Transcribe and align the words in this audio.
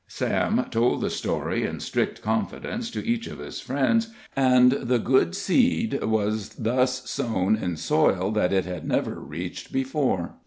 Sam 0.07 0.65
told 0.71 1.01
the 1.01 1.11
story, 1.11 1.63
in 1.63 1.79
strict 1.79 2.23
confidence, 2.23 2.89
to 2.89 3.05
each 3.07 3.27
of 3.27 3.37
his 3.37 3.59
friends, 3.61 4.11
and 4.35 4.71
the 4.71 4.97
good 4.97 5.35
seed 5.35 6.03
was 6.03 6.49
thus 6.55 7.07
sown 7.07 7.55
in 7.55 7.77
soil 7.77 8.31
that 8.31 8.51
it 8.51 8.65
had 8.65 8.83
never 8.87 9.19
reached 9.19 9.71
before. 9.71 10.37